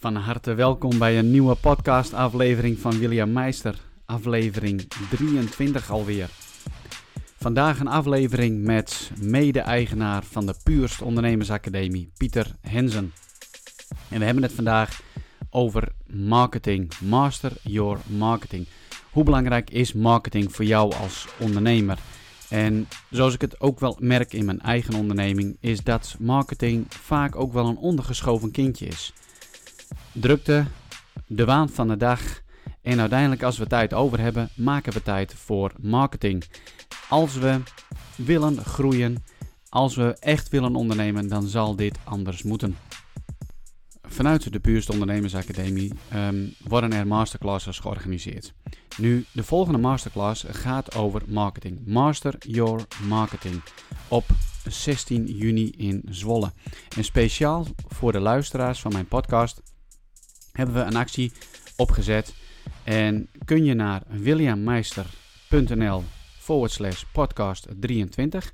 [0.00, 6.28] Van harte welkom bij een nieuwe podcast-aflevering van William Meister, aflevering 23 alweer.
[7.36, 13.12] Vandaag een aflevering met mede-eigenaar van de Puurst Ondernemersacademie, Pieter Hensen.
[14.08, 15.02] En we hebben het vandaag
[15.50, 18.66] over marketing, master your marketing.
[19.10, 21.98] Hoe belangrijk is marketing voor jou als ondernemer?
[22.48, 27.36] En zoals ik het ook wel merk in mijn eigen onderneming, is dat marketing vaak
[27.36, 29.12] ook wel een ondergeschoven kindje is.
[30.12, 30.64] Drukte,
[31.26, 32.20] de waan van de dag
[32.82, 36.44] en uiteindelijk als we tijd over hebben, maken we tijd voor marketing.
[37.08, 37.60] Als we
[38.16, 39.24] willen groeien,
[39.68, 42.76] als we echt willen ondernemen, dan zal dit anders moeten.
[44.02, 48.54] Vanuit de Puurste Ondernemersacademie um, worden er masterclasses georganiseerd.
[48.96, 51.86] Nu, de volgende masterclass gaat over marketing.
[51.86, 53.62] Master Your Marketing
[54.08, 54.24] op
[54.68, 56.52] 16 juni in Zwolle.
[56.96, 59.62] En speciaal voor de luisteraars van mijn podcast
[60.60, 61.32] hebben we een actie
[61.76, 62.34] opgezet.
[62.84, 66.04] En kun je naar williammeister.nl
[66.38, 68.50] forward slash podcast 23.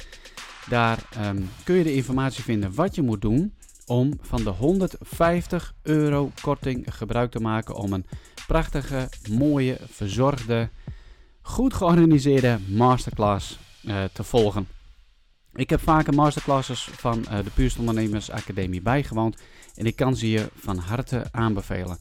[0.68, 3.54] Daar um, kun je de informatie vinden wat je moet doen
[3.86, 8.06] om van de 150 euro korting gebruik te maken om een
[8.46, 10.68] prachtige, mooie, verzorgde,
[11.42, 14.68] goed georganiseerde masterclass uh, te volgen.
[15.54, 19.36] Ik heb vaker masterclasses van uh, de Puurst Ondernemers Academie bijgewoond
[19.76, 21.98] en ik kan ze je van harte aanbevelen.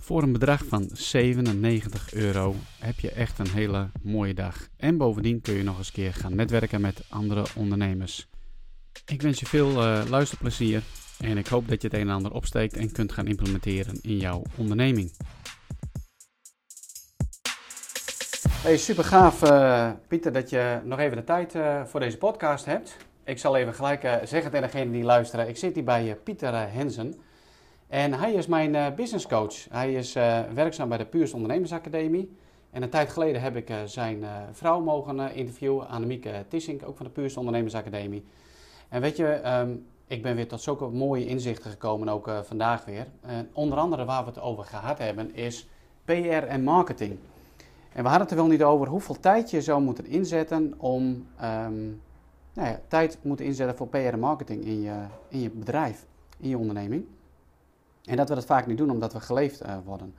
[0.00, 4.68] Voor een bedrag van 97 euro heb je echt een hele mooie dag.
[4.76, 8.28] En bovendien kun je nog eens keer gaan netwerken met andere ondernemers.
[9.06, 10.82] Ik wens je veel uh, luisterplezier
[11.18, 14.16] en ik hoop dat je het een en ander opsteekt en kunt gaan implementeren in
[14.16, 15.12] jouw onderneming.
[18.64, 22.64] Hey, super gaaf uh, Pieter dat je nog even de tijd uh, voor deze podcast
[22.64, 22.96] hebt.
[23.24, 25.48] Ik zal even gelijk uh, zeggen tegen degenen die luisteren.
[25.48, 27.14] Ik zit hier bij Pieter Hensen.
[27.88, 29.66] En hij is mijn business coach.
[29.70, 30.12] Hij is
[30.54, 32.36] werkzaam bij de Puurst Ondernemersacademie.
[32.70, 37.12] En een tijd geleden heb ik zijn vrouw mogen interviewen, Annemieke Tissink, ook van de
[37.12, 38.24] Puurst Ondernemersacademie.
[38.88, 43.06] En weet je, um, ik ben weer tot zulke mooie inzichten gekomen, ook vandaag weer.
[43.52, 45.68] Onder andere waar we het over gehad hebben, is
[46.04, 46.12] PR
[46.46, 47.18] en marketing.
[47.92, 51.26] En we hadden het er wel niet over hoeveel tijd je zou moeten inzetten om
[51.42, 52.00] um,
[52.54, 56.06] nou tijd moeten inzetten voor PR en marketing in je, in je bedrijf,
[56.38, 57.06] in je onderneming.
[58.04, 60.14] En dat we dat vaak niet doen omdat we geleefd uh, worden.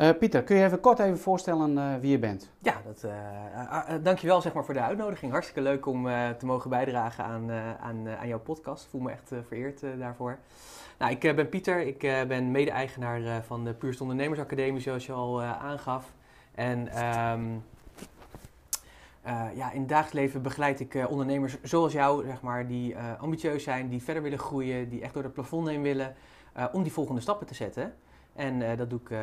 [0.00, 2.50] Uh, Pieter, kun je even kort even voorstellen uh, wie je bent?
[2.58, 3.06] Ja, dat,
[4.02, 5.32] dankjewel zeg maar, voor de uitnodiging.
[5.32, 6.04] Hartstikke leuk om
[6.38, 8.84] te mogen bijdragen aan, aan, aan jouw podcast.
[8.84, 10.38] Ik voel me echt vereerd daarvoor.
[10.98, 11.98] Nou, ik ben Pieter, ik
[12.28, 16.12] ben mede-eigenaar van de Puurst Ondernemersacademie, zoals je al aangaf.
[16.54, 17.64] En um,
[19.54, 23.88] ja, in het dagelijks leven begeleid ik ondernemers zoals jou, zeg maar, die ambitieus zijn,
[23.88, 26.14] die verder willen groeien, die echt door het plafond heen willen,
[26.72, 27.94] om die volgende stappen te zetten.
[28.32, 29.18] En dat doe ik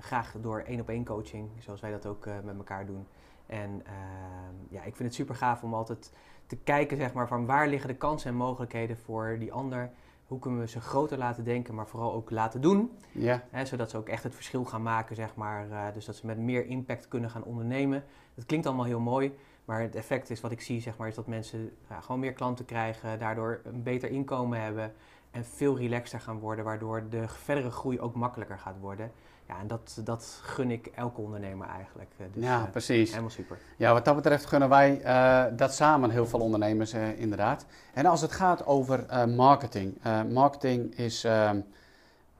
[0.00, 3.06] graag door één op één coaching, zoals wij dat ook met elkaar doen.
[3.46, 6.12] En ehm, ja, ik vind het super gaaf om altijd
[6.46, 9.90] te kijken, zeg maar, van waar liggen de kansen en mogelijkheden voor die ander.
[10.32, 12.90] Hoe kunnen we ze groter laten denken, maar vooral ook laten doen.
[13.12, 13.44] Ja.
[13.50, 15.92] Hè, zodat ze ook echt het verschil gaan maken, zeg maar.
[15.94, 18.04] dus dat ze met meer impact kunnen gaan ondernemen.
[18.34, 19.34] Dat klinkt allemaal heel mooi,
[19.64, 22.32] maar het effect is wat ik zie, zeg maar, is dat mensen ja, gewoon meer
[22.32, 24.92] klanten krijgen, daardoor een beter inkomen hebben
[25.30, 29.12] en veel relaxter gaan worden, waardoor de verdere groei ook makkelijker gaat worden.
[29.52, 32.10] Ja, en dat, dat gun ik elke ondernemer eigenlijk.
[32.32, 33.10] Dus, ja, precies.
[33.10, 33.58] Helemaal super.
[33.76, 37.66] Ja, wat dat betreft gunnen wij uh, dat samen heel veel ondernemers uh, inderdaad.
[37.94, 39.98] En als het gaat over uh, marketing.
[40.32, 41.60] marketing is ehm,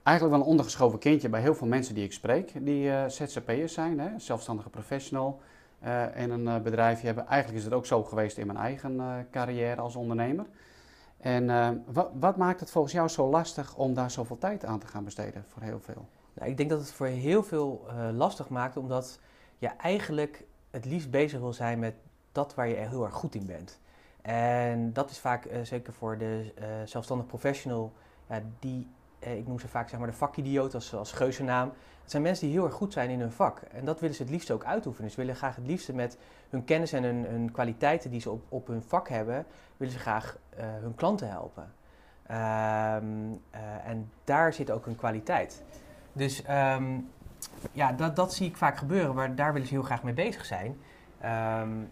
[0.02, 2.66] eigenlijk wel een ondergeschoven kindje bij heel veel mensen die ik spreek.
[2.66, 5.40] Die ZZP'ers zijn, hè, zelfstandige professional
[6.14, 7.26] en een bedrijfje hebben.
[7.26, 10.46] Eigenlijk is het ook zo geweest in mijn eigen carrière als ondernemer.
[11.18, 14.86] En wat, wat, maakt het volgens jou zo lastig om daar zoveel tijd aan te
[14.86, 16.08] gaan besteden voor heel veel?
[16.34, 19.18] Nou, ik denk dat het voor heel veel uh, lastig maakt, omdat
[19.58, 21.94] je eigenlijk het liefst bezig wil zijn met
[22.32, 23.80] dat waar je heel erg goed in bent.
[24.22, 26.52] En dat is vaak, uh, zeker voor de
[26.84, 27.92] zelfstandig professional,
[28.58, 28.88] die,
[29.18, 31.72] ik noem ze vaak zeg maar de vakidioot als, als geuzennaam.
[32.02, 33.60] Het zijn mensen die heel erg goed zijn in hun vak.
[33.60, 35.10] En dat willen ze het liefst ook uitoefenen.
[35.10, 36.18] Ze willen graag het liefste met
[36.50, 39.46] hun kennis en hun, hun kwaliteiten die ze op, op hun vak hebben,
[39.76, 41.72] willen ze graag uh, hun klanten helpen.
[42.30, 42.94] Uh,
[43.84, 45.62] en daar zit ook een kwaliteit.
[46.12, 47.10] Dus um,
[47.72, 50.44] ja, dat, dat zie ik vaak gebeuren, maar daar willen ze heel graag mee bezig
[50.44, 50.76] zijn.
[51.60, 51.90] Um,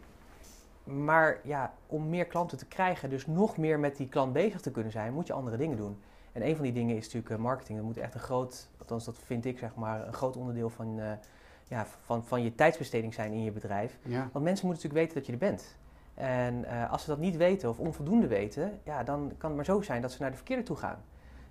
[0.85, 4.71] maar ja, om meer klanten te krijgen, dus nog meer met die klant bezig te
[4.71, 5.99] kunnen zijn, moet je andere dingen doen.
[6.33, 7.79] En een van die dingen is natuurlijk uh, marketing.
[7.79, 10.99] Dat moet echt een groot, althans dat vind ik zeg maar, een groot onderdeel van,
[10.99, 11.13] uh,
[11.69, 13.99] ja, van, van je tijdsbesteding zijn in je bedrijf.
[14.03, 14.29] Ja.
[14.33, 15.79] Want mensen moeten natuurlijk weten dat je er bent.
[16.15, 19.65] En uh, als ze dat niet weten of onvoldoende weten, ja, dan kan het maar
[19.65, 21.03] zo zijn dat ze naar de verkeerde toe gaan.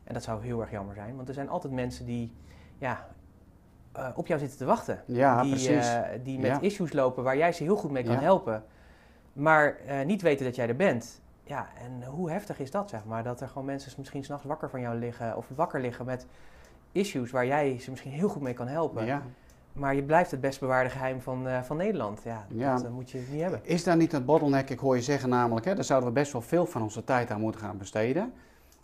[0.04, 2.34] En dat zou heel erg jammer zijn, want er zijn altijd mensen die
[2.80, 3.08] ja,
[3.92, 5.02] eh, op jou zitten te wachten.
[5.06, 5.88] Ja, die, precies.
[5.94, 6.60] eh, die met Ja.
[6.62, 8.20] issues lopen waar jij ze heel goed mee kan Ja.
[8.22, 8.64] helpen.
[9.34, 11.22] Maar eh, niet weten dat jij er bent.
[11.44, 13.24] Ja, en hoe heftig is dat, zeg maar?
[13.24, 16.26] Dat er gewoon mensen misschien s'nachts wakker van jou liggen of wakker liggen met
[16.92, 19.06] issues waar jij ze misschien heel goed mee kan helpen.
[19.06, 19.22] ja.
[19.74, 22.22] Maar je blijft het best bewaarde geheim van, van Nederland.
[22.24, 22.76] Ja, Ja.
[22.76, 23.60] dat moet je niet hebben.
[23.64, 24.70] Is daar niet een bottleneck?
[24.70, 27.32] Ik hoor je zeggen namelijk, hè, daar zouden we best wel veel van onze tijd
[27.32, 28.34] aan moeten gaan besteden.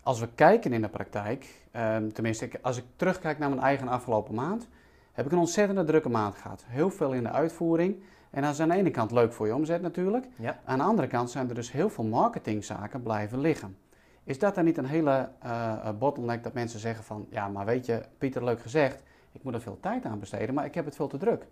[0.06, 4.34] Als we kijken in de praktijk, ehm, tenminste als ik terugkijk naar mijn eigen afgelopen
[4.34, 4.68] maand,
[5.12, 6.64] heb ik een ontzettende drukke maand gehad.
[6.66, 8.02] Heel veel in de uitvoering.
[8.30, 10.26] En dat is aan de ene kant leuk voor je omzet natuurlijk.
[10.36, 10.60] Ja.
[10.64, 13.78] Aan de andere kant zijn er dus heel veel marketingzaken blijven liggen.
[14.24, 17.86] Is dat dan niet een hele eh, bottleneck dat mensen zeggen van, ja maar weet
[17.86, 20.96] je, Pieter leuk gezegd, ik moet er veel tijd aan besteden, maar ik heb het
[20.96, 21.46] veel te druk.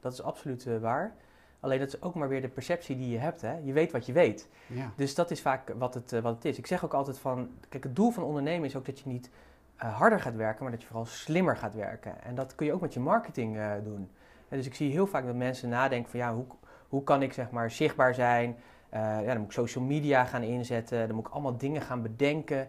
[0.00, 1.14] Dat is absoluut eh, waar.
[1.62, 3.40] Alleen dat is ook maar weer de perceptie die je hebt.
[3.40, 3.56] Hè?
[3.62, 4.48] Je weet wat je weet.
[4.66, 6.58] Ja, Dus dat is vaak wat het, eh, wat het is.
[6.58, 9.30] Ik zeg ook altijd van, kijk, het doel van ondernemen is ook dat je niet
[9.76, 12.22] eh, harder gaat werken, maar dat je vooral slimmer gaat werken.
[12.22, 14.10] En dat kun je ook met je marketing eh, doen.
[14.48, 16.44] En dus ik zie heel vaak dat mensen nadenken van, ja, hoe,
[16.88, 18.56] hoe kan ik zeg maar zichtbaar zijn?
[18.92, 22.68] Ja, dan moet ik social media gaan inzetten, dan moet ik allemaal dingen gaan bedenken,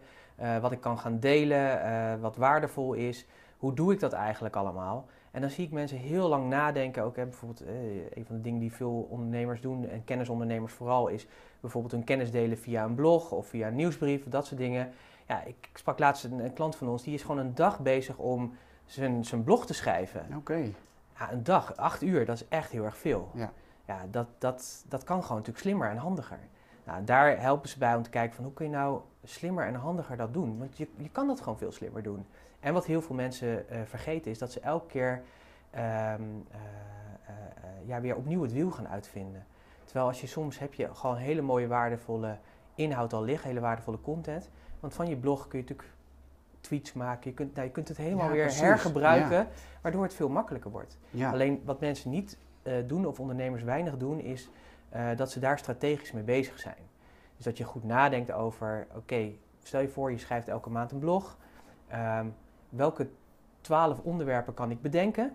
[0.62, 3.25] wat ik kan gaan delen, wat waardevol is.
[3.57, 5.06] Hoe doe ik dat eigenlijk allemaal?
[5.33, 7.03] En dan zie ik mensen heel lang nadenken.
[7.03, 7.75] Ook hè, bijvoorbeeld, eh,
[8.13, 11.27] een van de dingen die veel ondernemers doen, en kennisondernemers vooral, is
[11.59, 14.91] bijvoorbeeld hun kennis delen via een blog of via een nieuwsbrief, dat soort dingen.
[15.27, 18.18] Ja, ik, sprak laatst een, een klant van ons, die is gewoon een dag bezig
[18.18, 18.53] om
[18.85, 20.25] zijn, zijn blog te schrijven.
[20.35, 20.71] oké.
[21.18, 23.30] Ja, een dag, acht uur, dat is echt heel erg veel.
[23.33, 23.51] Ja.
[23.85, 26.39] Ja, dat, dat, dat kan gewoon natuurlijk slimmer en handiger.
[26.83, 29.75] Nou, daar helpen ze bij om te kijken van hoe kun je nou slimmer en
[29.75, 30.57] handiger dat doen.
[30.57, 32.25] Want je, je kan dat gewoon veel slimmer doen.
[32.59, 35.21] En wat heel veel mensen eh, vergeten is dat ze elke keer
[35.71, 36.59] ehm, eh,
[37.25, 37.33] eh,
[37.85, 39.45] ja, weer opnieuw het wiel gaan uitvinden.
[39.83, 42.38] Terwijl als je soms heb je gewoon hele mooie waardevolle
[42.75, 44.50] inhoud al liggen, hele waardevolle content.
[44.80, 45.94] Want van je blog kun je natuurlijk
[46.62, 47.30] tweets maken.
[47.30, 48.62] Je kunt, nou, je kunt het helemaal Ja, weer precies.
[48.62, 49.47] hergebruiken,
[49.81, 50.97] waardoor het veel makkelijker wordt.
[51.09, 51.31] Ja.
[51.31, 52.38] Alleen wat mensen niet
[52.85, 54.50] doen, of ondernemers weinig doen, is
[54.94, 56.90] eh, dat ze daar strategisch mee bezig zijn.
[57.36, 59.31] Dus dat je goed nadenkt over, oké,
[59.63, 61.38] stel je voor je schrijft elke maand een blog.
[61.88, 62.28] Ehm,
[62.69, 63.10] welke
[63.62, 65.34] twaalf onderwerpen kan ik bedenken?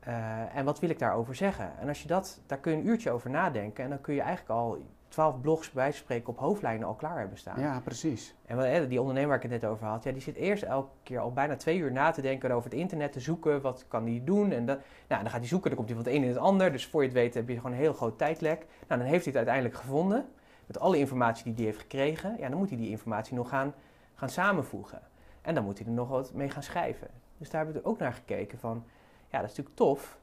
[0.00, 1.78] Eh, en wat wil ik daarover zeggen?
[1.78, 3.84] En als je dat, daar kun je een uurtje over nadenken.
[3.84, 7.18] En dan kun je eigenlijk al twaalf blogs bij van spreken op hoofdlijnen al klaar
[7.18, 7.60] hebben staan.
[7.60, 8.34] ja, precies.
[8.46, 10.90] En wel, die ondernemer waar ik het net over had, ja, die zit eerst elke
[11.02, 14.04] keer al bijna twee uur na te denken over het internet, te zoeken, wat kan
[14.04, 14.52] die doen.
[14.52, 14.76] En dan,
[15.08, 16.72] nou, dan gaat hij zoeken, dan komt hij van het een in het ander.
[16.72, 18.66] Dus voor je het weet heb je gewoon een heel groot tijdlek.
[18.88, 20.26] Nou, dan heeft hij het uiteindelijk gevonden,
[20.66, 22.36] met alle informatie die hij heeft gekregen.
[22.38, 23.74] Ja, dan moet hij die informatie nog gaan,
[24.14, 25.00] gaan samenvoegen.
[25.42, 27.08] En dan moet hij er nog wat mee gaan schrijven.
[27.38, 28.84] Dus daar hebben we er ook naar gekeken van,
[29.28, 30.18] ja, dat is natuurlijk tof.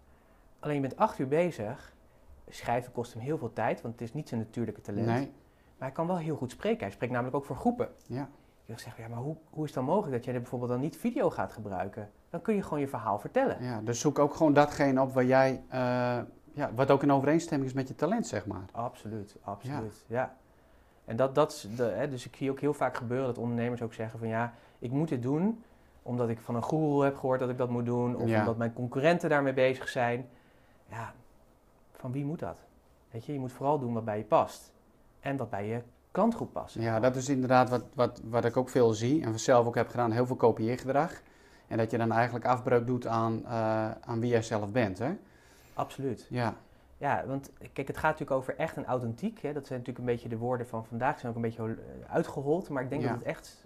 [0.59, 1.94] Alleen je bent acht uur bezig.
[2.49, 5.05] Schrijven kost hem heel veel tijd, want het is niet zijn natuurlijke talent.
[5.05, 5.31] Nee,
[5.77, 6.79] Maar hij kan wel heel goed spreken.
[6.79, 7.89] Hij spreekt namelijk ook voor groepen.
[8.07, 8.29] ja.
[8.67, 10.71] Je wil zeggen, ja, maar hoe, hoe is het dan mogelijk dat jij er bijvoorbeeld
[10.71, 12.09] dan niet video gaat gebruiken?
[12.29, 13.63] Dan kun je gewoon je verhaal vertellen.
[13.63, 15.79] Ja, dus zoek ook gewoon datgene op waar jij, eh,
[16.53, 18.63] ja, wat ook in overeenstemming is met je talent, zeg maar.
[18.71, 20.03] Absoluut, absoluut.
[20.07, 20.35] Ja.
[21.05, 23.81] En dat, dat is de, hè, dus ik zie ook heel vaak gebeuren dat ondernemers
[23.81, 25.63] ook zeggen van ja, ik moet dit doen
[26.01, 28.15] omdat ik van een guru heb gehoord dat ik dat moet doen.
[28.15, 28.39] Of Ja.
[28.39, 30.27] omdat mijn concurrenten daarmee bezig zijn.
[30.89, 31.13] Ja,
[32.05, 32.65] van wie moet dat?
[33.11, 34.71] Weet je, je moet vooral doen wat bij je past.
[35.19, 35.81] En wat bij je
[36.11, 36.75] klantgroep past.
[36.75, 39.89] Ja, dat is inderdaad wat, wat, wat ik ook veel zie en zelf ook heb
[39.89, 41.21] gedaan, heel veel kopieergedrag.
[41.67, 45.13] En dat je dan eigenlijk afbreuk doet aan, eh, aan wie jij zelf bent, hè?
[45.73, 46.27] Absoluut.
[46.29, 46.55] Ja,
[46.97, 49.39] Ja, want kijk, het gaat natuurlijk over echt en authentiek.
[49.41, 49.53] Hè.
[49.53, 51.19] Dat zijn natuurlijk een beetje de woorden van vandaag.
[51.19, 52.69] zijn ook een beetje eh, uitgerold.
[52.69, 53.07] Maar ik denk Ja.
[53.07, 53.65] dat het echt,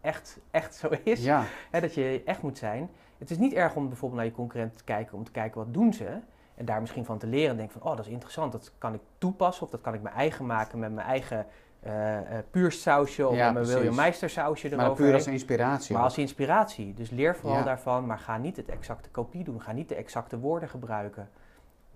[0.00, 1.24] echt, echt zo is.
[1.24, 2.90] ja, Hè, dat je echt moet zijn.
[3.18, 5.16] Het is niet erg om bijvoorbeeld naar je concurrent te kijken.
[5.18, 6.18] Om te kijken wat doen ze.
[6.60, 7.50] En daar misschien van te leren.
[7.50, 8.52] En denken van, oh, dat is interessant.
[8.52, 9.62] Dat kan ik toepassen.
[9.64, 11.46] Of dat kan ik mijn eigen maken met mijn eigen
[11.80, 12.18] eh
[12.50, 13.28] puursausje.
[13.28, 13.74] Of Ja, met mijn.
[13.76, 15.04] William Meister sausje maar erover.
[15.04, 15.94] puur als inspiratie.
[15.94, 16.94] Maar als inspiratie.
[16.94, 17.64] Dus leer vooral Ja.
[17.64, 19.60] daarvan, maar ga niet het exacte kopie doen.
[19.60, 21.28] Ga niet de exacte woorden gebruiken.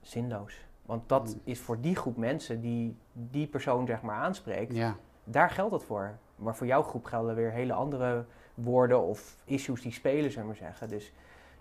[0.00, 0.66] Zinloos.
[0.83, 1.40] Want dat Mm.
[1.44, 5.85] is voor die groep mensen die die persoon zeg maar aanspreekt, Ja, daar geldt het
[5.85, 6.11] voor.
[6.37, 10.54] Maar voor jouw groep gelden weer hele andere woorden of issues die spelen, zullen we
[10.61, 10.88] maar zeggen.
[10.88, 11.12] Dus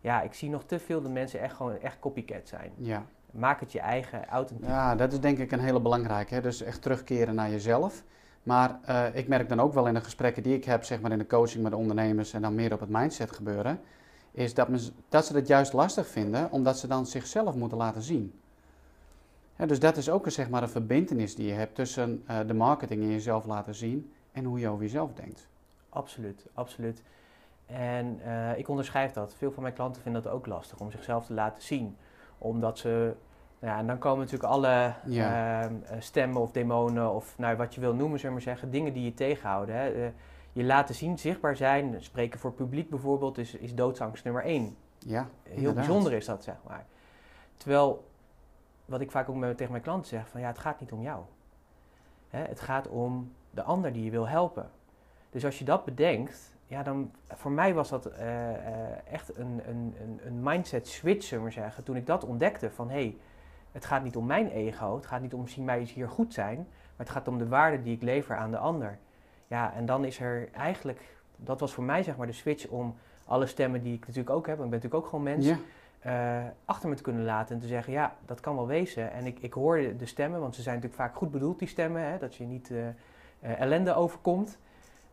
[0.03, 2.72] ja, ik zie nog te veel dat mensen echt gewoon echt copycat zijn.
[2.77, 3.05] ja.
[3.31, 4.67] Maak het je eigen, authentiek.
[4.67, 6.33] ja, dat is denk ik een hele belangrijke.
[6.33, 6.41] Hè?
[6.41, 8.03] Dus echt terugkeren naar jezelf.
[8.43, 11.12] Maar eh, ik merk dan ook wel in de gesprekken die ik heb, zeg maar
[11.12, 13.79] in de coaching met de ondernemers en dan meer op het mindset gebeuren,
[14.31, 14.79] is dat, men,
[15.10, 18.33] dat ze het juist lastig vinden, omdat ze dan zichzelf moeten laten zien.
[19.55, 22.53] Dus dat is ook een, zeg maar, een verbindenis die je hebt tussen eh, de
[22.53, 25.48] marketing en jezelf laten zien en hoe je over jezelf denkt.
[25.89, 27.01] Absoluut, absoluut.
[27.65, 29.36] En eh, ik onderschrijf dat.
[29.36, 31.98] Veel van mijn klanten vinden dat ook lastig om zichzelf te laten zien.
[32.38, 33.13] Omdat ze,
[33.60, 35.62] nou ja, en dan komen natuurlijk alle Ja.
[35.63, 38.72] ehm, eh, stemmen of demonen of nou, wat je wil noemen, zullen we maar zeggen,
[38.72, 39.75] dingen die je tegenhouden.
[39.75, 39.89] Hè.
[40.05, 40.12] Eh,
[40.51, 44.75] je laten zien, zichtbaar zijn, spreken voor publiek bijvoorbeeld, is, is doodsangst nummer één.
[45.00, 45.75] Ja, Heel inderdaad.
[45.86, 46.86] bijzonder is dat, zeg maar.
[47.58, 48.08] Terwijl,
[48.86, 51.01] wat ik vaak ook met, tegen mijn klanten zeg, van ja, het gaat niet om
[51.01, 51.24] jou.
[52.29, 54.70] Hè, het gaat om de ander die je wil helpen.
[55.29, 59.61] Dus als je dat bedenkt, ja, dan, voor mij was dat eh, eh, echt een,
[59.67, 61.83] een, een, mindset switch, zullen we zeggen.
[61.83, 63.17] Toen ik dat ontdekte van, hé, hey,
[63.71, 66.57] het gaat niet om mijn ego, het gaat niet om misschien mij hier goed zijn,
[66.57, 68.97] maar het gaat om de waarde die ik lever aan de ander.
[69.47, 71.01] Ja, en dan is er eigenlijk,
[71.35, 74.47] dat was voor mij zeg maar de switch om alle stemmen die ik natuurlijk ook
[74.47, 75.57] heb, en ik ben natuurlijk ook gewoon mens, Ja,
[75.99, 79.11] eh, achter me te kunnen laten en te zeggen, ja, dat kan wel wezen.
[79.11, 82.01] En ik, ik hoorde de stemmen, want ze zijn natuurlijk vaak goed bedoeld, die stemmen,
[82.01, 82.71] hè, dat je niet
[83.39, 84.57] ellende overkomt.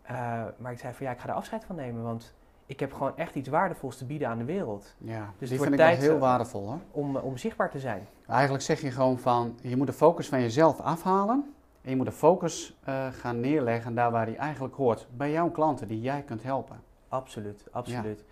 [0.03, 2.35] Eh, maar ik zei van, ja, ik ga er afscheid van nemen, want
[2.67, 4.95] ik heb gewoon echt iets waardevols te bieden aan de wereld.
[4.99, 5.33] ja.
[5.39, 6.79] het die wordt vind ik heel eh, waardevol hoor.
[6.91, 8.09] Om, eh, om zichtbaar te zijn.
[8.27, 11.55] Eigenlijk zeg je gewoon van, je moet de focus van jezelf afhalen.
[11.83, 12.79] En je moet de focus
[13.11, 15.07] gaan neerleggen daar waar die eigenlijk hoort.
[15.17, 16.81] Bij jouw klanten die jij kunt helpen.
[17.09, 18.25] Absoluut, absoluut.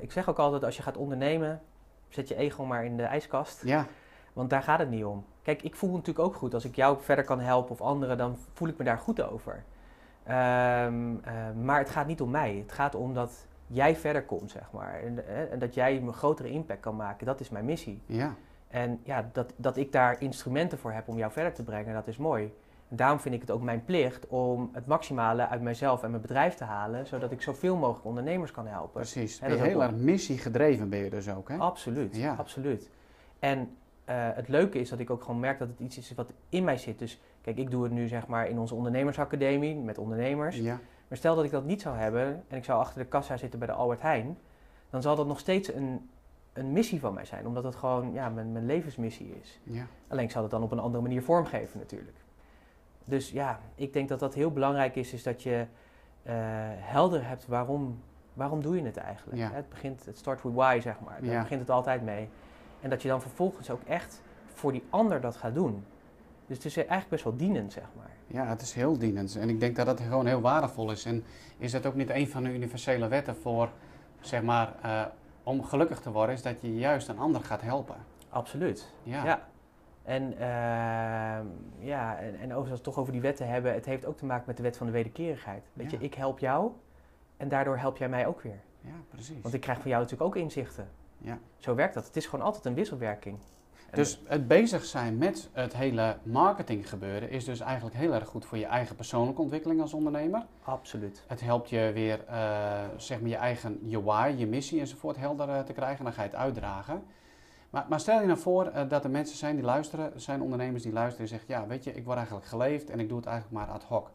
[0.00, 1.60] Ik zeg ook altijd, als je gaat ondernemen,
[2.08, 3.62] zet je ego maar in de ijskast.
[3.64, 3.86] Ja,
[4.32, 5.24] Want daar gaat het niet om.
[5.42, 6.54] Kijk, ik voel natuurlijk ook goed.
[6.54, 9.64] Als ik jou verder kan helpen of anderen, dan voel ik me daar goed over.
[10.28, 11.32] Ehm, eh,
[11.62, 12.54] maar het gaat niet om mij.
[12.56, 15.02] Het gaat om dat jij verder komt, zeg maar.
[15.02, 17.26] En, eh, en dat jij een grotere impact kan maken.
[17.26, 18.02] Dat is mijn missie.
[18.06, 18.34] ja,
[18.68, 22.06] En ja, dat, dat ik daar instrumenten voor heb om jou verder te brengen, dat
[22.06, 22.52] is mooi.
[22.88, 26.22] En daarom vind ik het ook mijn plicht om het maximale uit mijzelf en mijn
[26.22, 28.90] bedrijf te halen, zodat ik zoveel mogelijk ondernemers kan helpen.
[28.90, 29.40] precies.
[29.40, 31.56] Dat ook heel erg missiegedreven ben je dus ook hè?
[31.56, 32.34] Absoluut, Ja.
[32.38, 32.90] absoluut.
[33.38, 33.76] En
[34.14, 36.76] het leuke is dat ik ook gewoon merk dat het iets is wat in mij
[36.76, 36.98] zit.
[36.98, 40.56] Dus kijk, ik doe het nu zeg maar in onze ondernemersacademie met ondernemers.
[40.56, 43.36] Ja, Maar stel dat ik dat niet zou hebben en ik zou achter de kassa
[43.36, 44.38] zitten bij de Albert Heijn,
[44.90, 46.10] dan zal dat nog steeds een,
[46.52, 49.60] een missie van mij zijn, omdat het gewoon ja, mijn, mijn levensmissie is.
[49.62, 52.16] ja, Alleen ik zal het dan op een andere manier vormgeven natuurlijk.
[53.04, 55.66] Dus ja, ik denk dat dat heel belangrijk is, is dat je
[56.22, 56.34] eh,
[56.76, 58.00] helder hebt waarom,
[58.34, 59.38] waarom doe je het eigenlijk.
[59.38, 59.50] Ja.
[59.52, 62.28] Het begint, het start with why zeg maar, daar begint het altijd mee.
[62.80, 64.22] En dat je dan vervolgens ook echt
[64.54, 65.84] voor die ander dat gaat doen.
[66.46, 68.10] Dus het is eigenlijk best wel dienend zeg maar.
[68.26, 69.36] ja, het is heel dienend.
[69.36, 71.04] En ik denk dat dat gewoon heel waardevol is.
[71.04, 71.24] En
[71.58, 73.68] is dat ook niet een van de universele wetten voor,
[74.20, 75.04] zeg maar, eh,
[75.42, 77.96] om gelukkig te worden, is dat je juist een ander gaat helpen.
[78.28, 78.92] Absoluut.
[79.02, 79.46] Ja, Ja.
[80.02, 81.46] En, ehm,
[81.78, 84.16] ja, en, en overigens als we het toch over die wetten hebben, het heeft ook
[84.16, 85.62] te maken met de wet van de wederkerigheid.
[85.72, 85.98] Weet Ja.
[85.98, 86.70] je, ik help jou
[87.36, 88.60] en daardoor help jij mij ook weer.
[88.80, 89.40] ja precies.
[89.42, 90.88] Want ik krijg van jou natuurlijk ook inzichten.
[91.18, 91.38] Ja.
[91.58, 92.06] Zo werkt dat.
[92.06, 93.38] Het is gewoon altijd een wisselwerking.
[93.92, 98.44] Dus het bezig zijn met het hele marketing gebeuren is dus eigenlijk heel erg goed
[98.44, 100.46] voor je eigen persoonlijke ontwikkeling als ondernemer.
[100.64, 101.24] Absoluut.
[101.26, 105.48] Het helpt je weer, eh, zeg maar, je eigen je why, je missie enzovoort helder
[105.48, 105.98] eh, te krijgen.
[105.98, 107.02] En dan ga je het uitdragen.
[107.70, 110.42] Maar, maar stel je nou voor eh, dat er mensen zijn die luisteren, er zijn
[110.42, 113.16] ondernemers die luisteren en zeggen, ja, weet je, ik word eigenlijk geleefd en ik doe
[113.16, 114.10] het eigenlijk maar ad hoc.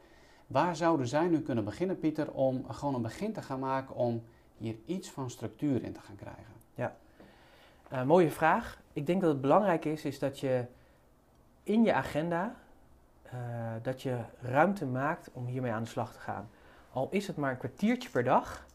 [0.47, 4.23] Waar zouden zij nu kunnen beginnen, Pieter, om gewoon een begin te gaan maken om
[4.57, 6.52] hier iets van structuur in te gaan krijgen?
[7.93, 8.81] Eh, mooie vraag.
[8.93, 10.65] Ik denk dat het belangrijk is, is dat je
[11.63, 12.55] in je agenda,
[13.21, 13.33] eh,
[13.81, 16.49] dat je ruimte maakt om hiermee aan de slag te gaan.
[16.91, 18.65] Al is het maar een kwartiertje per dag,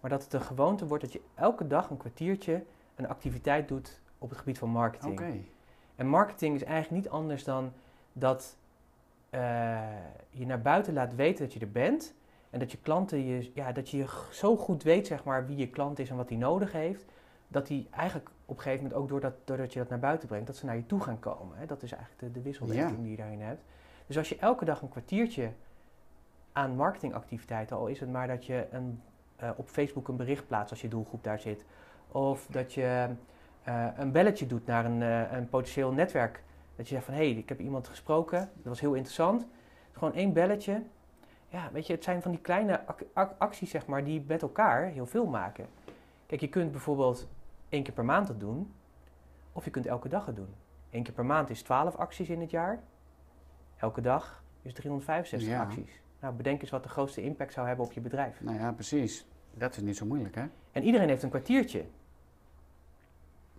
[0.00, 4.00] maar dat het een gewoonte wordt dat je elke dag een kwartiertje een activiteit doet
[4.18, 5.12] op het gebied van marketing.
[5.12, 5.34] Oké,
[5.96, 7.72] En marketing is eigenlijk niet anders dan
[8.12, 8.56] dat
[9.30, 9.40] eh,
[10.30, 12.14] je naar buiten laat weten dat je er bent.
[12.50, 15.68] En dat je klanten je, ja, dat je zo goed weet, zeg maar, wie je
[15.68, 17.04] klant is en wat hij nodig heeft.
[17.48, 20.46] Dat die eigenlijk op een gegeven moment ook doordat, doordat je dat naar buiten brengt,
[20.46, 21.56] dat ze naar je toe gaan komen.
[21.58, 21.66] Hè?
[21.66, 23.02] Dat is eigenlijk de, de wisselwerking Ja.
[23.02, 23.62] die je daarin hebt.
[24.06, 25.50] Dus als je elke dag een kwartiertje
[26.52, 29.00] aan marketingactiviteiten, al is het maar dat je een,
[29.36, 31.64] eh, op Facebook een bericht plaatst als je doelgroep daar zit.
[32.08, 33.06] Of dat je
[33.62, 36.42] eh, een belletje doet naar een, eh, een potentieel netwerk.
[36.76, 39.46] Dat je zegt van, hé, hey, ik heb iemand gesproken, dat was heel interessant.
[39.92, 40.82] Gewoon één belletje.
[41.48, 44.42] Ja, weet je, het zijn van die kleine ac- ac- acties, zeg maar, die met
[44.42, 45.66] elkaar heel veel maken.
[46.26, 47.28] Kijk, je kunt bijvoorbeeld
[47.68, 48.72] één keer per maand het doen.
[49.52, 50.54] Of je kunt elke dag het doen.
[50.90, 52.82] Eén keer per maand is 12 acties in het jaar.
[53.76, 55.60] Elke dag is 365 Ja.
[55.62, 56.00] acties.
[56.20, 58.40] Nou, bedenk eens wat de grootste impact zou hebben op je bedrijf.
[58.40, 59.26] nou ja, precies.
[59.54, 60.44] Dat is niet zo moeilijk, hè?
[60.72, 61.84] En iedereen heeft een kwartiertje.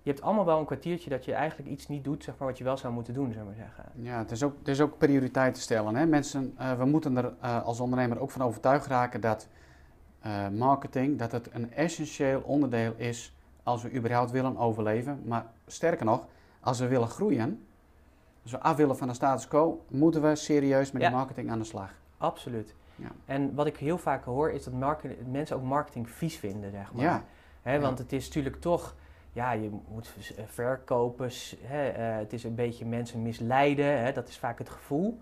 [0.01, 2.58] Je hebt allemaal wel een kwartiertje dat je eigenlijk iets niet doet, zeg maar, wat
[2.58, 3.86] je wel zou moeten doen, we maar zeggen.
[3.96, 5.96] Ja, het is ook, het is ook prioriteiten stellen.
[5.96, 6.06] Hè?
[6.06, 9.48] Mensen, eh, we moeten er eh, als ondernemer ook van overtuigd raken dat
[10.20, 13.36] eh, marketing dat het een essentieel onderdeel is
[13.70, 15.22] als we überhaupt willen overleven.
[15.26, 16.26] Maar sterker nog,
[16.60, 17.66] als we willen groeien,
[18.44, 21.08] als we af willen van de status quo, moeten we serieus met Ja.
[21.08, 21.92] die marketing aan de slag.
[22.18, 22.76] Absoluut.
[22.96, 23.08] Ja.
[23.26, 26.94] En wat ik heel vaak hoor, is dat market- mensen ook marketing vies vinden, zeg
[26.94, 27.24] maar.
[27.64, 27.80] Ja.
[27.80, 28.96] Want het is natuurlijk toch,
[29.34, 31.30] ja, je moet eh, verkopen,
[31.70, 31.72] eh,
[32.18, 35.20] het is een beetje mensen misleiden, dat is vaak het gevoel.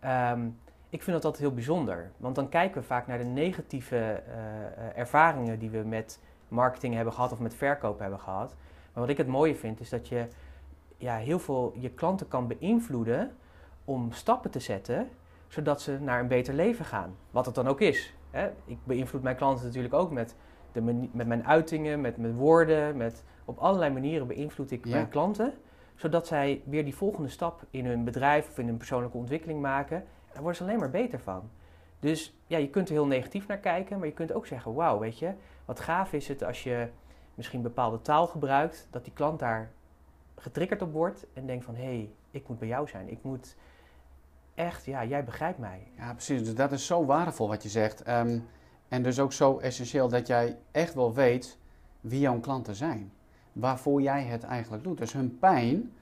[0.00, 0.40] Ehm,
[0.88, 2.10] ik vind dat altijd heel bijzonder.
[2.16, 6.20] Want dan kijken we vaak naar de negatieve eh, ervaringen die we met
[6.52, 8.54] marketing hebben gehad of met verkoop hebben gehad.
[8.92, 10.26] Maar wat ik het mooie vind is dat je
[10.96, 13.36] ja, heel veel je klanten kan beïnvloeden
[13.84, 15.08] om stappen te zetten
[15.52, 17.16] zodat ze naar een beter leven gaan.
[17.30, 18.14] Wat het dan ook is.
[18.30, 18.50] Hè?
[18.64, 20.34] Ik beïnvloed mijn klanten natuurlijk ook met,
[20.72, 22.96] de met mijn uitingen, met mijn woorden.
[22.96, 25.52] Met, op allerlei manieren beïnvloed ik mijn klanten.
[25.94, 29.96] Zodat zij weer die volgende stap in hun bedrijf of in hun persoonlijke ontwikkeling maken.
[29.96, 31.50] En daar worden ze alleen maar beter van.
[32.02, 34.98] Dus ja, je kunt er heel negatief naar kijken, maar je kunt ook zeggen: wauw,
[34.98, 35.32] weet je,
[35.64, 36.88] wat gaaf is het als je
[37.34, 39.70] misschien bepaalde taal gebruikt, dat die klant daar
[40.36, 43.10] getriggerd op wordt en denkt van hé, hey, ik moet bij jou zijn.
[43.10, 43.56] Ik moet
[44.54, 45.86] echt, ja, jij begrijpt mij.
[45.96, 46.44] Ja, precies.
[46.44, 48.02] Dus dat is zo waardevol wat je zegt.
[48.02, 48.38] Ehm,
[48.88, 51.58] en dus ook zo essentieel dat jij echt wel weet
[52.00, 53.12] wie jouw klanten zijn.
[53.52, 54.98] Waarvoor jij het eigenlijk doet.
[54.98, 55.92] Dus hun pijn,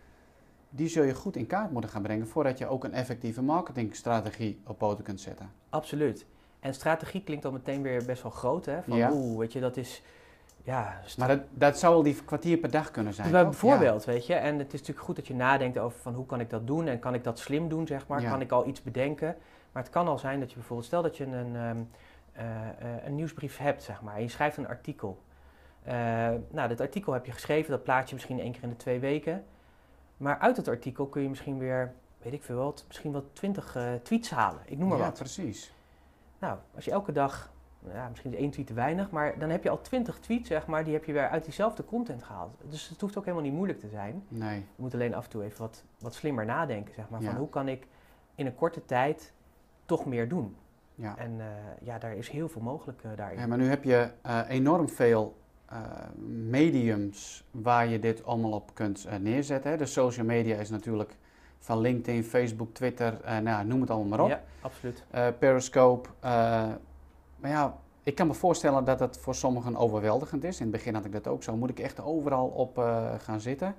[0.70, 4.60] die zul je goed in kaart moeten gaan brengen voordat je ook een effectieve marketingstrategie
[4.66, 5.50] op poten kunt zetten.
[5.68, 6.26] Absoluut.
[6.60, 8.82] En strategie klinkt dan meteen weer best wel groot, hè?
[8.82, 9.12] Van ja.
[9.12, 10.02] oeh, weet je, dat is
[10.62, 13.30] ja, maar dat, dat zou wel die kwartier per dag kunnen zijn.
[13.30, 14.34] Bijvoorbeeld, weet je.
[14.34, 16.86] En het is natuurlijk goed dat je nadenkt over van hoe kan ik dat doen
[16.86, 18.22] en kan ik dat slim doen, zeg maar.
[18.22, 19.36] Kan ik al iets bedenken.
[19.72, 21.88] Maar het kan al zijn dat je bijvoorbeeld, stel dat je een, um,
[23.04, 24.16] een nieuwsbrief hebt, zeg maar.
[24.16, 25.22] En je schrijft een artikel.
[25.86, 25.92] Uh,
[26.50, 28.98] nou, dat artikel heb je geschreven, dat plaat je misschien één keer in de twee
[28.98, 29.44] weken.
[30.20, 33.76] Maar uit het artikel kun je misschien weer, weet ik veel wat, misschien wel twintig
[34.02, 34.62] tweets halen.
[34.64, 35.18] Ik noem maar ja, wat.
[35.18, 35.74] precies.
[36.38, 37.50] Nou, als je elke dag
[37.92, 40.66] ja, misschien is één tweet te weinig, maar dan heb je al twintig tweets, zeg
[40.66, 42.54] maar, die heb je weer uit diezelfde content gehaald.
[42.68, 44.24] Dus het hoeft ook helemaal niet moeilijk te zijn.
[44.28, 44.58] Nee.
[44.58, 47.48] Je moet alleen af en toe even wat, wat slimmer nadenken, zeg maar, van hoe
[47.48, 47.86] kan ik
[48.34, 49.32] in een korte tijd
[49.84, 50.56] toch meer doen.
[50.94, 51.16] Ja.
[51.16, 51.46] En uh,
[51.80, 53.38] ja, daar is heel veel mogelijk uh, daarin.
[53.38, 55.36] Ja, maar nu heb je uh, enorm veel
[56.50, 59.70] mediums waar je dit allemaal op kunt neerzetten.
[59.70, 59.76] Hè?
[59.76, 61.16] De social media is natuurlijk
[61.58, 64.28] van LinkedIn, Facebook, Twitter, nou, noem het allemaal maar op.
[64.28, 65.04] Ja, absoluut.
[65.38, 66.08] Periscope,
[67.36, 70.56] maar ja, ik kan me voorstellen dat het voor sommigen overweldigend is.
[70.56, 71.56] In het begin had ik dat ook zo.
[71.56, 72.76] Moet ik echt overal op
[73.18, 73.74] gaan zitten?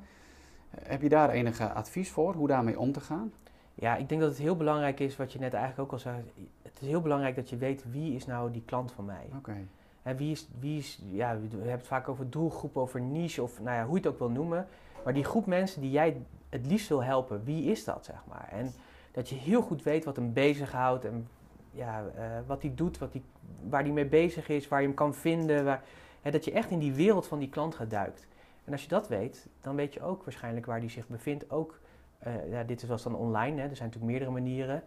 [0.80, 3.32] Heb je daar enige advies voor, hoe daarmee om te gaan?
[3.74, 6.16] Ja, ik denk dat het heel belangrijk is, wat je net eigenlijk ook al zei.
[6.62, 9.30] Het is heel belangrijk dat je weet wie is nou die klant van mij.
[9.38, 9.58] Oké.
[10.04, 13.62] En wie is, wie is, ja, we hebben het vaak over doelgroep, over niche of
[13.62, 14.68] nou ja, hoe je het ook wil noemen.
[15.04, 18.48] Maar die groep mensen die jij het liefst wil helpen, wie is dat, zeg maar?
[18.52, 18.72] En
[19.12, 21.28] dat je heel goed weet wat hem bezighoudt en
[21.72, 23.24] ja, uh, wat hij doet, wat die,
[23.70, 25.66] waar hij mee bezig is, waar je hem kan vinden.
[25.66, 25.84] Waar,
[26.22, 28.28] hè, dat je echt in die wereld van die klant gaat duikt.
[28.64, 31.52] En als je dat weet, dan weet je ook waarschijnlijk waar hij zich bevindt.
[31.52, 31.80] Ook,
[32.28, 34.84] uh, ja, dit was dan online, hè, er zijn natuurlijk meerdere manieren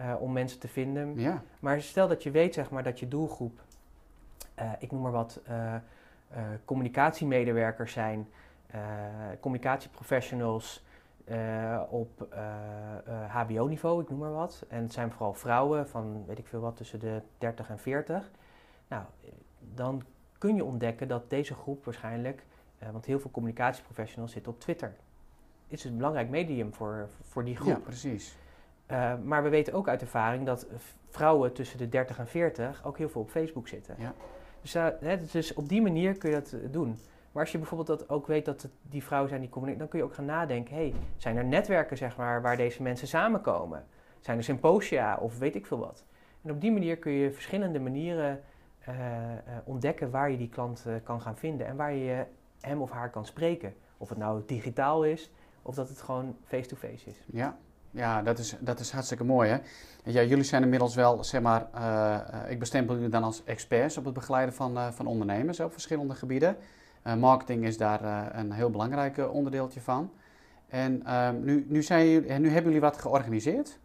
[0.00, 1.20] uh, om mensen te vinden.
[1.20, 1.42] Ja.
[1.60, 3.60] Maar stel dat je weet zeg maar, dat je doelgroep,
[4.78, 5.40] ik noem maar wat,
[6.64, 8.28] communicatiemedewerkers zijn,
[9.40, 10.86] communicatieprofessionals,
[11.88, 12.28] op
[13.28, 14.64] HBO-niveau, eh, eh, ik noem maar wat.
[14.68, 18.30] En het zijn vooral vrouwen van, weet ik veel wat, tussen de 30 en 40.
[18.88, 19.04] Nou,
[19.74, 20.02] dan
[20.38, 22.44] kun je ontdekken dat deze groep waarschijnlijk,
[22.92, 24.94] want heel veel communicatieprofessionals zitten op Twitter.
[25.68, 27.68] Het is een belangrijk medium voor, voor die groep.
[27.68, 28.36] Ja, precies.
[29.24, 30.66] maar we weten ook uit ervaring dat
[31.08, 33.94] vrouwen tussen de 30 en 40 ook heel veel op Facebook zitten.
[33.98, 34.14] Ja.
[34.72, 36.98] Dus, hè, dus op die manier kun je dat doen.
[37.32, 39.98] Maar als je bijvoorbeeld dat ook weet dat het die vrouwen zijn die communiceren, dan
[39.98, 43.84] kun je ook gaan nadenken: hey, zijn er netwerken zeg maar, waar deze mensen samenkomen?
[44.20, 46.04] Zijn er symposia of weet ik veel wat?
[46.42, 48.40] En op die manier kun je verschillende manieren
[48.88, 52.24] uh, uh, ontdekken waar je die klant kan gaan vinden en waar je
[52.60, 53.74] hem of haar kan spreken.
[53.96, 57.24] Of het nou digitaal is of dat het gewoon face-to-face -face is.
[57.26, 57.58] Ja,
[57.98, 59.50] ja, dat is, dat is hartstikke mooi.
[59.50, 59.58] Hè?
[60.22, 61.66] Jullie zijn inmiddels wel, zeg maar,
[62.48, 66.56] ik bestempel jullie dan als experts op het begeleiden van, van ondernemers op verschillende gebieden.
[67.18, 70.10] Marketing is daar een heel belangrijk onderdeeltje van.
[70.68, 73.78] En ehm, nu, nu, zijn nu hebben jullie wat georganiseerd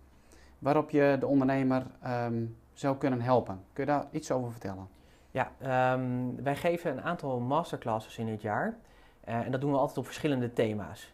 [0.60, 3.63] waarop je de ondernemer um, zou kunnen helpen.
[3.73, 4.88] Kun je daar iets over vertellen?
[5.32, 5.52] Ja,
[5.93, 8.78] um, wij geven een aantal masterclasses in het jaar.
[9.23, 11.13] en dat doen we altijd op verschillende thema's.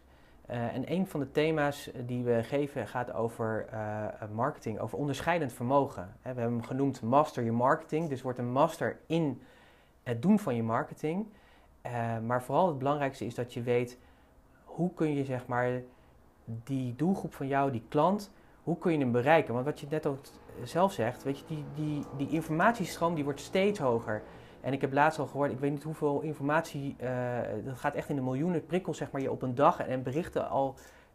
[0.50, 3.68] En een van de thema's die we geven gaat over
[4.32, 6.02] marketing, over onderscheidend vermogen.
[6.02, 8.08] we hebben hem genoemd Master Je Marketing.
[8.08, 9.42] Dus wordt een master in
[10.02, 11.26] het doen van je marketing.
[12.26, 13.98] Maar vooral het belangrijkste is dat je weet
[14.64, 15.82] hoe kun je zeg maar
[16.44, 18.30] die doelgroep van jou, die klant,
[18.62, 19.54] hoe kun je hem bereiken?
[19.54, 20.18] Want wat je net ook
[20.64, 24.22] zelf zegt, weet je, die, die, die informatiestroom die wordt steeds hoger.
[24.60, 28.08] En ik heb laatst al gehoord, ik weet niet hoeveel informatie, uh, dat gaat echt
[28.08, 30.74] in de miljoenen prikkels zeg maar, je op een dag en, berichten al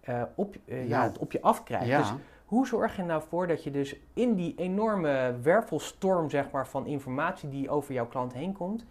[0.10, 1.04] uh, op, uh, ja.
[1.04, 1.12] ja.
[1.20, 1.88] op je afkrijgt.
[1.88, 1.98] Ja.
[1.98, 2.14] Dus
[2.46, 6.86] hoe zorg je nou voor dat je dus in die enorme wervelstorm zeg maar, van
[6.86, 8.86] informatie die over jouw klant heen komt,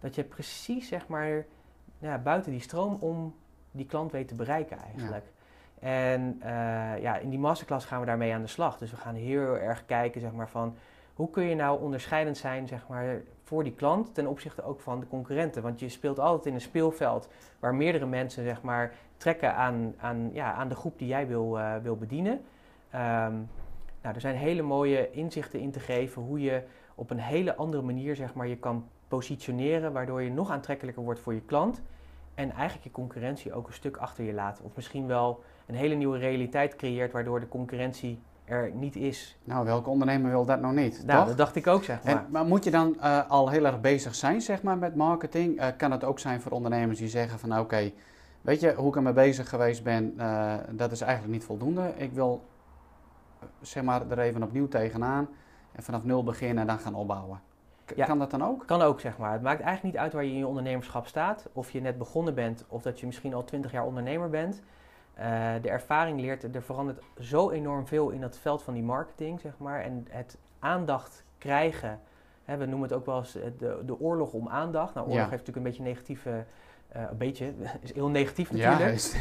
[0.00, 1.44] dat je precies zeg maar
[1.98, 3.34] ja, buiten die stroom om
[3.70, 5.24] die klant weet te bereiken eigenlijk.
[5.80, 6.40] En
[7.00, 8.78] ja, in die masterclass gaan we daarmee aan de slag.
[8.78, 10.76] Dus we gaan heel erg kijken zeg maar, van
[11.14, 15.00] hoe kun je nou onderscheidend zijn zeg maar, voor die klant ten opzichte ook van
[15.00, 15.62] de concurrenten.
[15.62, 20.30] Want je speelt altijd in een speelveld waar meerdere mensen zeg maar, trekken aan, aan,
[20.32, 22.32] ja, aan de groep die jij wil, uh, wil bedienen.
[22.32, 23.48] Um,
[24.02, 26.62] nou, er zijn hele mooie inzichten in te geven hoe je
[26.94, 31.20] op een hele andere manier zeg maar, je kan positioneren, waardoor je nog aantrekkelijker wordt
[31.20, 31.82] voor je klant.
[32.34, 34.60] En eigenlijk je concurrentie ook een stuk achter je laat.
[34.62, 39.38] Of misschien wel een hele nieuwe realiteit creëert, waardoor de concurrentie er niet is.
[39.44, 41.02] Nou, welke ondernemer wil dat nog niet?
[41.06, 41.28] Nou, toch?
[41.28, 42.14] dat dacht ik ook, zeg maar.
[42.14, 45.60] En, maar moet je dan uh, al heel erg bezig zijn, zeg maar, met marketing?
[45.60, 47.94] Uh, kan het ook zijn voor ondernemers die zeggen van, nou, oké, okay,
[48.40, 51.92] weet je, hoe ik ermee bezig geweest ben, uh, dat is eigenlijk niet voldoende.
[51.96, 52.44] Ik wil,
[53.60, 55.28] zeg maar, er even opnieuw tegenaan
[55.72, 57.40] en vanaf nul beginnen en dan gaan opbouwen.
[57.84, 58.06] K Ja.
[58.06, 58.66] Kan dat dan ook?
[58.66, 59.32] Kan ook, zeg maar.
[59.32, 61.48] Het maakt eigenlijk niet uit waar je in je ondernemerschap staat.
[61.52, 64.62] Of je net begonnen bent, of dat je misschien al twintig jaar ondernemer bent.
[65.18, 65.24] Uh,
[65.62, 69.52] de ervaring leert, er verandert zo enorm veel in het veld van die marketing, zeg
[69.58, 69.80] maar.
[69.80, 72.00] En het aandacht krijgen,
[72.44, 74.94] hè, we noemen het ook wel eens de, de oorlog om aandacht.
[74.94, 75.30] Nou, oorlog Ja.
[75.30, 76.44] heeft natuurlijk een beetje negatieve,
[76.96, 78.94] uh, een beetje, is heel negatief Ja, natuurlijk.
[78.96, 79.16] is-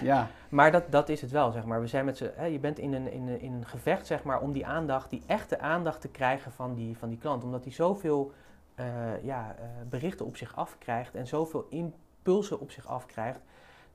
[0.00, 0.26] ja.
[0.48, 1.80] Maar dat, dat is het wel, zeg maar.
[1.80, 4.40] We zijn met hè, je bent in een, in, een, in een gevecht, zeg maar,
[4.40, 7.44] om die aandacht, die echte aandacht te krijgen van die, van die klant.
[7.44, 8.32] Omdat hij zoveel
[8.74, 8.86] eh,
[9.22, 13.40] ja, eh, berichten op zich afkrijgt en zoveel impulsen op zich afkrijgt,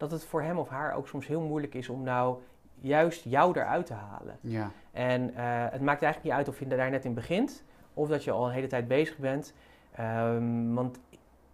[0.01, 2.37] dat het voor hem of haar ook soms heel moeilijk is om nou
[2.79, 4.37] juist jou eruit te halen.
[4.41, 4.71] ja.
[4.91, 8.23] En eh, het maakt eigenlijk niet uit of je daar net in begint of dat
[8.23, 9.53] je al een hele tijd bezig bent.
[9.95, 10.99] Ehm, want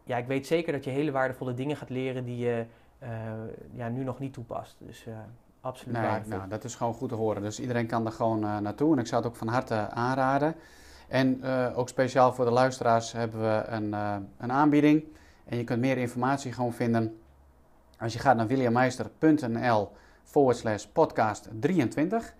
[0.04, 2.66] ja, ik weet zeker dat je hele waardevolle dingen gaat leren die je
[3.00, 3.10] eh,
[3.74, 4.76] ja, nu nog niet toepast.
[4.80, 5.14] Dus eh,
[5.62, 6.38] absoluut Nee, waardevol.
[6.38, 7.42] nou, dat is gewoon goed te horen.
[7.42, 8.94] Dus iedereen kan er gewoon naartoe.
[8.94, 10.56] En ik zou het ook van harte aanraden.
[11.08, 11.44] En
[11.76, 13.94] ook speciaal voor de luisteraars hebben we een,
[14.38, 15.04] een aanbieding.
[15.46, 17.18] En je kunt meer informatie gewoon vinden
[18.00, 19.92] als je gaat naar williammeister.nl
[20.24, 22.36] forward slash podcast 23.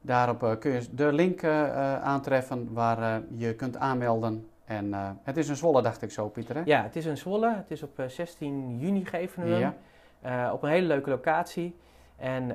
[0.00, 4.48] Daarop eh, kun je de link eh, eh, aantreffen waar je kunt aanmelden.
[4.64, 4.92] En
[5.22, 6.56] het is een Zwolle, dacht ik zo, Pieter.
[6.56, 6.62] Hè?
[6.64, 7.54] Ja, het is in Zwolle.
[7.56, 9.74] Het is op eh, 16 juni geven we hem.
[10.22, 10.52] Ja.
[10.52, 11.76] Op een hele leuke locatie.
[12.16, 12.46] En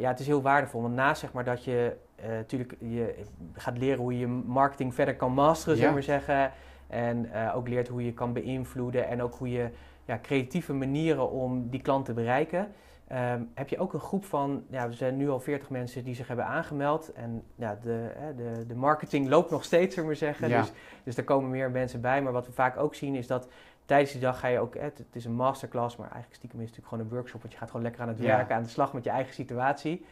[0.00, 0.82] ja, het is heel waardevol.
[0.82, 3.14] Want naast zeg maar, dat je natuurlijk je
[3.52, 6.50] gaat leren hoe je je marketing verder kan masteren, zullen we zeggen.
[6.86, 9.08] En ook leert hoe je kan beïnvloeden.
[9.08, 9.70] En ook hoe je
[10.06, 12.72] ja, creatieve manieren om die klant te bereiken.
[13.08, 16.14] Ehm, heb je ook een groep van, ja, we zijn nu al 40 mensen die
[16.14, 17.12] zich hebben aangemeld.
[17.12, 20.48] En ja, de, de, de marketing loopt nog steeds, zullen we zeggen.
[20.48, 20.60] Ja.
[20.60, 20.72] Dus,
[21.04, 22.22] dus daar komen meer mensen bij.
[22.22, 23.48] Maar wat we vaak ook zien is dat
[23.84, 26.66] tijdens die dag ga je ook, het, het is een masterclass, maar eigenlijk stiekem is
[26.66, 27.40] het natuurlijk gewoon een workshop.
[27.40, 28.36] Want je gaat gewoon lekker aan het Ja.
[28.36, 30.04] werken, aan de slag met je eigen situatie.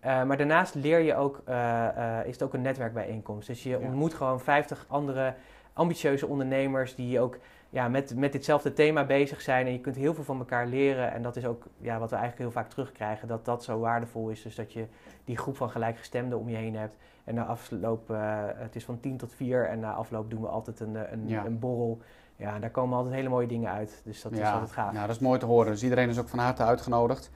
[0.00, 3.46] Eh, maar daarnaast leer je ook, eh, eh, is het ook een netwerkbijeenkomst.
[3.46, 3.78] Dus je Ja.
[3.78, 5.34] ontmoet gewoon 50 andere
[5.72, 7.38] ambitieuze ondernemers die ook
[7.70, 9.66] ja, met, met ditzelfde thema bezig zijn.
[9.66, 11.12] En je kunt heel veel van elkaar leren.
[11.12, 14.28] En dat is ook ja, wat we eigenlijk heel vaak terugkrijgen, dat dat zo waardevol
[14.28, 14.42] is.
[14.42, 14.86] Dus dat je
[15.24, 16.96] die groep van gelijkgestemden om je heen hebt.
[17.24, 20.48] En na afloop, eh, het is van 10 tot 4 en na afloop doen we
[20.48, 21.44] altijd een, een, Ja.
[21.44, 21.98] een borrel.
[22.36, 24.00] Ja, daar komen altijd hele mooie dingen uit.
[24.04, 24.92] Dus dat is ja, altijd gaaf.
[24.92, 25.72] Ja, dat is mooi te horen.
[25.72, 27.30] Dus iedereen is ook van harte uitgenodigd.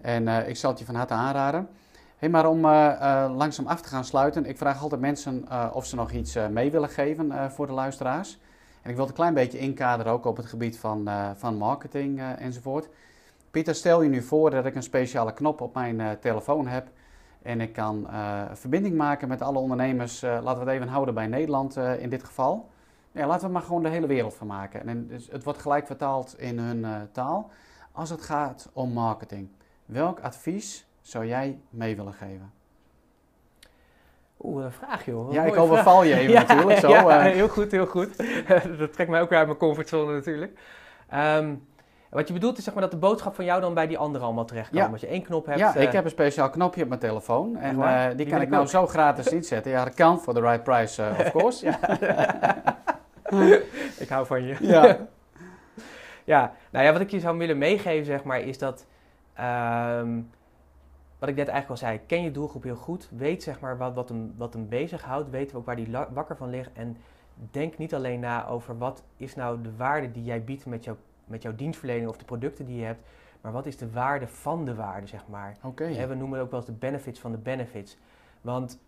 [0.00, 1.68] En eh, ik zal het je van harte aanraden.
[2.16, 5.96] Hey, maar om eh, langzaam af te gaan sluiten, ik vraag altijd mensen of ze
[5.96, 8.38] nog iets mee willen geven voor de luisteraars.
[8.82, 11.56] En ik wil het een klein beetje inkaderen ook op het gebied van, eh, van
[11.56, 12.88] marketing eh, enzovoort.
[13.50, 16.88] Pieter, stel je nu voor dat ik een speciale knop op mijn eh, telefoon heb
[17.42, 20.20] en ik kan eh, verbinding maken met alle ondernemers.
[20.20, 22.70] laten we het even houden bij Nederland in dit geval.
[23.12, 24.86] Ja, laten we maar gewoon de hele wereld van maken.
[24.86, 27.50] En dus het wordt gelijk vertaald in hun taal.
[27.92, 29.48] Als het gaat om marketing,
[29.86, 32.61] welk advies zou jij mee willen geven?
[34.42, 35.32] Oeh, een vraag joh.
[35.32, 36.78] Ja, ik overval je even natuurlijk.
[36.78, 37.32] Zo, ja, eh.
[37.32, 38.16] heel goed, heel goed.
[38.78, 40.58] dat trekt mij ook weer uit mijn comfortzone natuurlijk.
[41.08, 41.54] Ehm,
[42.10, 44.26] wat je bedoelt is zeg maar dat de boodschap van jou dan bij die anderen
[44.26, 44.78] allemaal terecht kan.
[44.78, 44.88] Ja.
[44.88, 45.58] Dat je één knop hebt.
[45.58, 47.56] ja, eh, ik heb een speciaal knopje op mijn telefoon.
[47.56, 49.70] En eh, Die kan ik ik nou zo gratis inzetten.
[49.70, 51.66] Ja, dat kan voor the right price, eh, of course.
[53.98, 54.56] Ik hou van je.
[54.60, 54.96] Ja.
[56.24, 58.86] ja, nou ja, wat ik je zou willen meegeven, zeg maar, is dat.
[59.34, 60.20] ehm,
[61.22, 63.08] wat ik net eigenlijk al zei, ken je doelgroep heel goed.
[63.10, 65.30] Weet zeg maar wat, wat, hem, wat hem bezighoudt.
[65.30, 66.72] Weten we ook waar die wakker van ligt.
[66.72, 66.96] En
[67.50, 70.96] denk niet alleen na over wat is nou de waarde die jij biedt met, jouw
[71.24, 73.02] met jouw dienstverlening of de producten die je hebt.
[73.40, 75.56] Maar wat is de waarde van de waarde, zeg maar.
[75.62, 75.84] Oké.
[75.84, 77.98] Hè, we noemen het ook wel eens de benefits van de benefits.
[78.40, 78.80] Want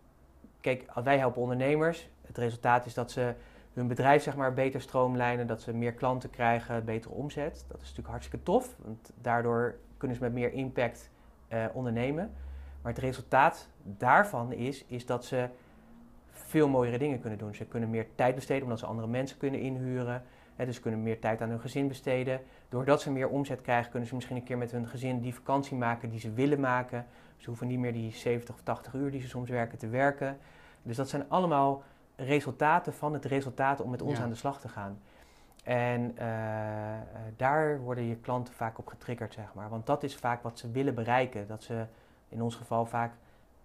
[0.61, 3.33] kijk, wij helpen ondernemers, het resultaat is dat ze
[3.73, 7.65] hun bedrijf zeg maar beter stroomlijnen, dat ze meer klanten krijgen, betere omzet.
[7.67, 11.13] Dat is natuurlijk hartstikke tof, want daardoor kunnen ze met meer impact
[11.55, 12.31] eh, ondernemen.
[12.81, 15.49] Maar het resultaat daarvan is, is dat ze
[16.31, 17.55] veel mooiere dingen kunnen doen.
[17.55, 20.23] Ze kunnen meer tijd besteden omdat ze andere mensen kunnen inhuren.
[20.55, 22.41] Hè, dus ze kunnen meer tijd aan hun gezin besteden.
[22.69, 25.77] Doordat ze meer omzet krijgen, kunnen ze misschien een keer met hun gezin die vakantie
[25.77, 27.05] maken die ze willen maken.
[27.37, 30.37] Ze hoeven niet meer die 70 of 80 uur die ze soms werken te werken.
[30.83, 31.83] Dus dat zijn allemaal
[32.15, 34.23] resultaten van het resultaat om met ons Ja.
[34.23, 34.99] aan de slag te gaan.
[35.65, 37.01] En eh, eh,
[37.35, 39.69] daar worden je klanten vaak op getriggerd, zeg maar.
[39.69, 41.47] Want dat is vaak wat ze willen bereiken.
[41.47, 41.85] Dat ze
[42.29, 43.13] in ons geval vaak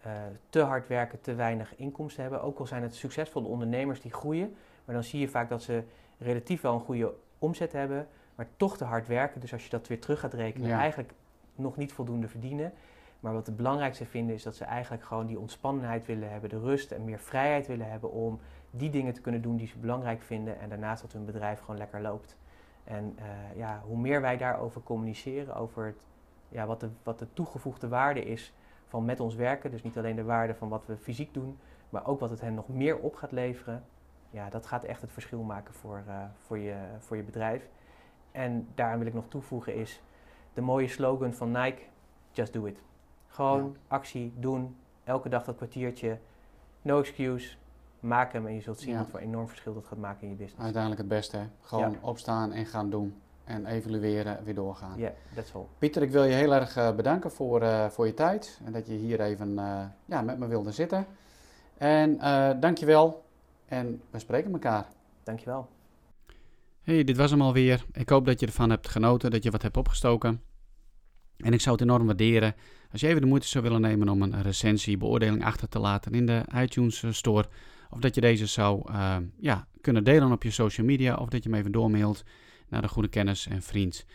[0.03, 0.13] eh,
[0.51, 2.43] te hard werken, te weinig inkomsten hebben.
[2.43, 4.55] Ook al zijn het succesvolle ondernemers die groeien.
[4.85, 5.83] Maar dan zie je vaak dat ze
[6.19, 9.41] relatief wel een goede omzet hebben, maar toch te hard werken.
[9.41, 10.79] Dus als je dat weer terug gaat rekenen, Ja.
[10.79, 11.13] eigenlijk
[11.55, 12.73] nog niet voldoende verdienen.
[13.21, 16.59] Maar wat het belangrijkste vinden is dat ze eigenlijk gewoon die ontspannenheid willen hebben, de
[16.59, 20.23] rust en meer vrijheid willen hebben om die dingen te kunnen doen die ze belangrijk
[20.23, 20.61] vinden.
[20.61, 22.37] En daarnaast dat hun bedrijf gewoon lekker loopt.
[22.85, 26.07] En eh, ja, hoe meer wij daarover communiceren, over het,
[26.49, 28.55] ja, wat, de, wat de toegevoegde waarde is
[28.87, 29.71] van met ons werken.
[29.71, 32.55] Dus niet alleen de waarde van wat we fysiek doen, maar ook wat het hen
[32.55, 33.85] nog meer op gaat leveren.
[34.31, 37.69] Ja, dat gaat echt het verschil maken voor, eh, voor, je, voor je bedrijf.
[38.33, 40.03] En daaraan wil ik nog toevoegen is
[40.55, 41.83] de mooie slogan van Nike,
[42.33, 42.83] just do it.
[43.31, 46.19] Gewoon actie, doen, elke dag dat kwartiertje,
[46.83, 47.57] no excuse,
[48.01, 48.99] maak hem en je zult zien Ja.
[48.99, 50.63] wat voor enorm verschil dat gaat maken in je business.
[50.63, 51.37] Uiteindelijk het beste.
[51.37, 51.45] hè.
[51.61, 53.15] Gewoon opstaan en gaan doen.
[53.45, 54.99] En evalueren, weer doorgaan.
[54.99, 55.65] Ja, that's all.
[55.79, 58.61] Pieter, ik wil je heel erg eh, bedanken voor, eh, voor je tijd.
[58.65, 61.07] En dat je hier even eh, ja, met me wilde zitten.
[61.79, 63.25] En eh dankjewel.
[63.67, 64.87] En we spreken elkaar.
[65.23, 65.69] Dankjewel.
[66.83, 67.85] Hey, dit was hem alweer.
[67.93, 70.43] Ik hoop dat je ervan hebt genoten, dat je wat hebt opgestoken.
[71.37, 72.55] En ik zou het enorm waarderen
[72.93, 76.13] als je even de moeite zou willen nemen om een recensie, beoordeling achter te laten
[76.13, 77.49] in de iTunes eh, Store.
[77.91, 81.15] Of dat je deze zou eh, ja, kunnen delen op je social media.
[81.15, 82.25] Of dat je hem even doormailt
[82.69, 84.07] naar de goede kennis en vriend.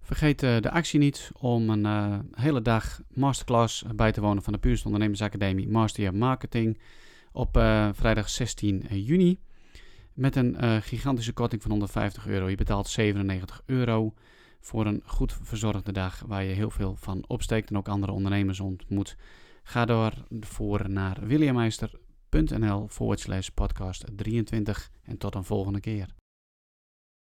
[0.00, 4.58] Vergeet eh, de actie niet om een hele dag masterclass bij te wonen van de
[4.58, 6.78] Puurste Ondernemersacademie Master Marketing
[7.32, 7.50] op
[7.92, 9.38] vrijdag 16 juni.
[10.12, 12.48] Met een gigantische korting van 150 euro.
[12.48, 14.14] Je betaalt 97 euro
[14.62, 18.60] voor een goed verzorgde dag waar je heel veel van opsteekt en ook andere ondernemers
[18.60, 19.16] ontmoet.
[19.62, 26.21] Ga door voor naar williammeister.nl slash podcast 23 en tot een volgende keer.